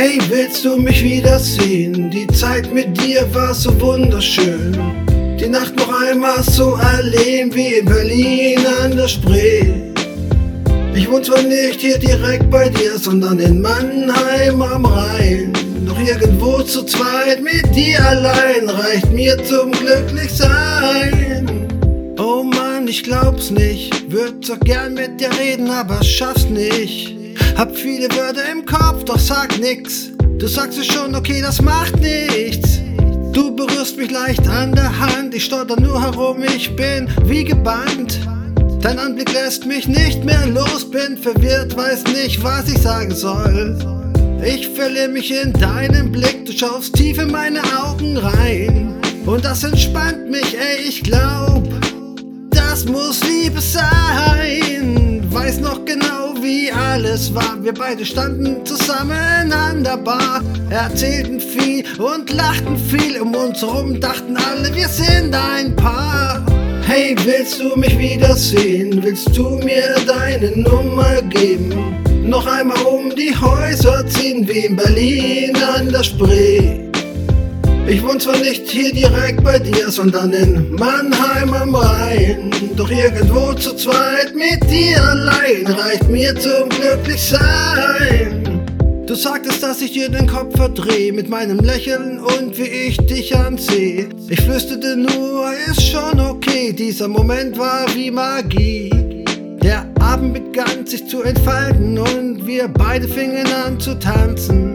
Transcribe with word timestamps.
Hey, 0.00 0.20
willst 0.28 0.64
du 0.64 0.76
mich 0.76 1.02
wiedersehen? 1.02 2.08
Die 2.08 2.28
Zeit 2.28 2.72
mit 2.72 2.96
dir 3.02 3.26
war 3.34 3.52
so 3.52 3.80
wunderschön. 3.80 4.78
Die 5.40 5.48
Nacht 5.48 5.74
noch 5.74 5.92
einmal 6.00 6.40
so 6.44 6.76
erleben 6.76 7.52
wie 7.52 7.78
in 7.78 7.84
Berlin 7.84 8.60
an 8.80 8.96
der 8.96 9.08
Spree. 9.08 9.64
Ich 10.94 11.10
wohne 11.10 11.22
zwar 11.22 11.42
nicht 11.42 11.80
hier 11.80 11.98
direkt 11.98 12.48
bei 12.48 12.68
dir, 12.68 12.96
sondern 12.96 13.40
in 13.40 13.60
Mannheim 13.60 14.62
am 14.62 14.86
Rhein. 14.86 15.52
Doch 15.84 15.98
irgendwo 15.98 16.62
zu 16.62 16.84
zweit 16.84 17.42
mit 17.42 17.74
dir 17.74 17.98
allein 18.06 18.68
reicht 18.68 19.10
mir 19.12 19.36
zum 19.42 19.72
Glücklichsein. 19.72 21.66
Oh 22.20 22.44
Mann, 22.44 22.86
ich 22.86 23.02
glaub's 23.02 23.50
nicht. 23.50 24.12
Würd 24.12 24.44
so 24.44 24.56
gern 24.58 24.94
mit 24.94 25.20
dir 25.20 25.30
reden, 25.40 25.68
aber 25.68 26.04
schaff's 26.04 26.44
nicht. 26.48 27.17
Hab 27.56 27.76
viele 27.76 28.08
Wörter 28.16 28.50
im 28.50 28.64
Kopf, 28.64 29.04
doch 29.04 29.18
sag 29.18 29.58
nix. 29.58 30.10
Du 30.38 30.46
sagst 30.46 30.78
es 30.78 30.86
schon, 30.86 31.14
okay, 31.14 31.40
das 31.42 31.60
macht 31.60 31.98
nichts. 32.00 32.80
Du 33.32 33.54
berührst 33.54 33.96
mich 33.96 34.10
leicht 34.10 34.46
an 34.48 34.72
der 34.72 34.98
Hand, 34.98 35.34
ich 35.34 35.44
stolper 35.44 35.80
nur 35.80 36.00
herum, 36.00 36.42
ich 36.42 36.74
bin 36.76 37.08
wie 37.24 37.44
gebannt. 37.44 38.18
Dein 38.80 38.98
Anblick 38.98 39.32
lässt 39.32 39.66
mich 39.66 39.88
nicht 39.88 40.24
mehr 40.24 40.46
los, 40.46 40.88
bin 40.90 41.16
verwirrt, 41.16 41.76
weiß 41.76 42.04
nicht, 42.04 42.42
was 42.42 42.68
ich 42.68 42.78
sagen 42.78 43.14
soll. 43.14 43.76
Ich 44.44 44.68
verliere 44.68 45.08
mich 45.08 45.32
in 45.32 45.52
deinem 45.52 46.12
Blick, 46.12 46.46
du 46.46 46.52
schaust 46.52 46.94
tief 46.94 47.18
in 47.18 47.30
meine 47.32 47.60
Augen 47.82 48.16
rein. 48.16 48.94
Und 49.26 49.44
das 49.44 49.64
entspannt 49.64 50.30
mich, 50.30 50.56
ey, 50.56 50.88
ich 50.88 51.02
glaub, 51.02 51.68
das 52.50 52.84
muss 52.84 53.20
Liebe 53.24 53.60
sein. 53.60 54.47
War. 57.34 57.62
Wir 57.62 57.74
beide 57.74 58.04
standen 58.04 58.64
zusammen 58.64 59.52
an 59.52 59.84
der 59.84 59.96
Bar, 59.96 60.42
erzählten 60.70 61.40
viel 61.40 61.84
und 61.98 62.30
lachten 62.32 62.76
viel. 62.76 63.20
Um 63.20 63.34
uns 63.34 63.60
herum 63.60 64.00
dachten 64.00 64.36
alle, 64.36 64.74
wir 64.74 64.88
sind 64.88 65.34
ein 65.34 65.74
Paar. 65.76 66.44
Hey, 66.82 67.14
willst 67.24 67.60
du 67.60 67.76
mich 67.76 67.98
wiedersehen? 67.98 69.02
Willst 69.02 69.36
du 69.36 69.50
mir 69.62 69.96
deine 70.06 70.50
Nummer 70.56 71.20
geben? 71.22 71.74
Noch 72.24 72.46
einmal 72.46 72.80
um 72.82 73.14
die 73.14 73.34
Häuser 73.38 74.06
ziehen, 74.06 74.46
wie 74.48 74.66
in 74.66 74.76
Berlin 74.76 75.56
an 75.76 75.90
der 75.90 76.02
Spree. 76.02 76.87
Ich 77.88 78.02
wohne 78.02 78.18
zwar 78.18 78.36
nicht 78.36 78.68
hier 78.68 78.92
direkt 78.92 79.42
bei 79.42 79.58
dir, 79.58 79.90
sondern 79.90 80.30
in 80.34 80.74
Mannheim 80.74 81.54
am 81.54 81.74
Rhein. 81.74 82.50
Doch 82.76 82.90
irgendwo 82.90 83.54
zu 83.54 83.74
zweit 83.76 84.34
mit 84.34 84.70
dir 84.70 85.02
allein 85.02 85.66
reicht 85.66 86.06
mir 86.10 86.34
zum 86.36 86.68
Glücklichsein. 86.68 88.44
Du 89.06 89.14
sagtest, 89.14 89.62
dass 89.62 89.80
ich 89.80 89.92
dir 89.92 90.10
den 90.10 90.26
Kopf 90.26 90.54
verdreh 90.54 91.12
mit 91.12 91.30
meinem 91.30 91.60
Lächeln 91.60 92.20
und 92.20 92.58
wie 92.58 92.88
ich 92.88 92.98
dich 92.98 93.34
anseh. 93.34 94.06
Ich 94.28 94.40
flüsterte 94.42 94.94
nur, 94.94 95.50
ist 95.70 95.82
schon 95.82 96.20
okay, 96.20 96.74
dieser 96.74 97.08
Moment 97.08 97.58
war 97.58 97.86
wie 97.94 98.10
Magie. 98.10 99.24
Der 99.62 99.86
Abend 99.98 100.34
begann 100.34 100.84
sich 100.84 101.08
zu 101.08 101.22
entfalten 101.22 101.96
und 101.98 102.46
wir 102.46 102.68
beide 102.68 103.08
fingen 103.08 103.46
an 103.64 103.80
zu 103.80 103.98
tanzen 103.98 104.67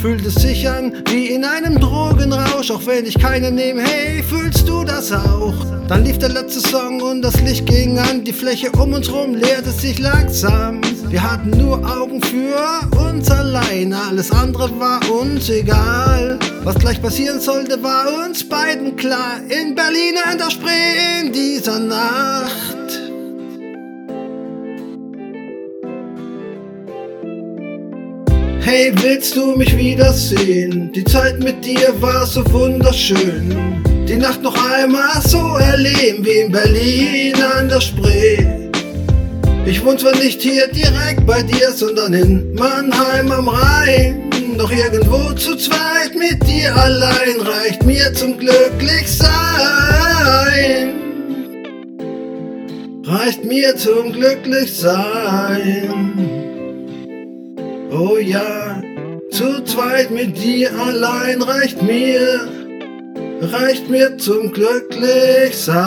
fühlt 0.00 0.24
es 0.24 0.36
sich 0.36 0.66
an 0.66 0.92
wie 1.10 1.26
in 1.26 1.44
einem 1.44 1.78
Drogenrausch, 1.78 2.70
auch 2.70 2.86
wenn 2.86 3.04
ich 3.04 3.18
keinen 3.18 3.54
nehme. 3.54 3.82
Hey, 3.82 4.22
fühlst 4.22 4.66
du 4.66 4.82
das 4.82 5.12
auch? 5.12 5.54
Dann 5.88 6.04
lief 6.04 6.18
der 6.18 6.30
letzte 6.30 6.60
Song 6.60 7.02
und 7.02 7.20
das 7.20 7.38
Licht 7.42 7.66
ging 7.66 7.98
an. 7.98 8.24
Die 8.24 8.32
Fläche 8.32 8.70
um 8.72 8.94
uns 8.94 9.12
rum 9.12 9.34
leerte 9.34 9.70
sich 9.70 9.98
langsam. 9.98 10.80
Wir 11.08 11.22
hatten 11.22 11.50
nur 11.50 11.78
Augen 11.84 12.22
für 12.22 12.98
uns 12.98 13.30
allein, 13.30 13.92
alles 13.92 14.30
andere 14.30 14.70
war 14.78 15.00
uns 15.10 15.50
egal. 15.50 16.38
Was 16.62 16.78
gleich 16.78 17.02
passieren 17.02 17.40
sollte, 17.40 17.82
war 17.82 18.06
uns 18.24 18.48
beiden 18.48 18.96
klar. 18.96 19.40
In 19.48 19.74
Berlin 19.74 20.14
an 20.24 20.38
der 20.38 20.50
Spree 20.50 21.20
in 21.20 21.32
dieser 21.32 21.78
Nacht. 21.78 22.59
Hey, 28.62 28.92
willst 29.00 29.34
du 29.36 29.56
mich 29.56 29.74
wiedersehen? 29.76 30.92
Die 30.92 31.04
Zeit 31.04 31.40
mit 31.40 31.64
dir 31.64 31.94
war 32.00 32.26
so 32.26 32.44
wunderschön. 32.52 33.82
Die 34.06 34.16
Nacht 34.16 34.42
noch 34.42 34.54
einmal 34.72 35.20
so 35.22 35.56
erleben 35.56 36.22
wie 36.24 36.40
in 36.40 36.52
Berlin 36.52 37.42
an 37.42 37.70
der 37.70 37.80
Spree. 37.80 38.38
Ich 39.64 39.82
wohne 39.84 39.96
zwar 39.96 40.14
nicht 40.16 40.42
hier 40.42 40.68
direkt 40.68 41.26
bei 41.26 41.42
dir, 41.42 41.72
sondern 41.72 42.12
in 42.12 42.54
Mannheim 42.54 43.32
am 43.32 43.48
Rhein. 43.48 44.30
Doch 44.58 44.70
irgendwo 44.70 45.32
zu 45.32 45.56
zweit 45.56 46.14
mit 46.14 46.46
dir 46.46 46.76
allein 46.76 47.40
reicht 47.40 47.82
mir 47.84 48.12
zum 48.12 48.36
Glücklichsein. 48.36 49.30
Reicht 53.04 53.42
mir 53.44 53.74
zum 53.76 54.12
Glücklichsein. 54.12 56.39
Oh 57.92 58.18
ja, 58.18 58.80
zu 59.32 59.64
zweit 59.64 60.12
mit 60.12 60.38
dir 60.40 60.70
allein 60.78 61.42
reicht 61.42 61.82
mir, 61.82 62.48
reicht 63.40 63.90
mir 63.90 64.16
zum 64.16 64.52
Glücklichsein. 64.52 65.80